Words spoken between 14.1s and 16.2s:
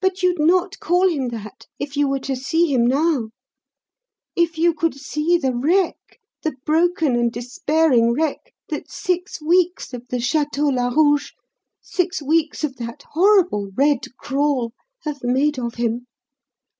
Crawl' have made of him."